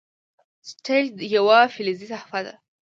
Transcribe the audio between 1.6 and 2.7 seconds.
فلزي صفحه ده.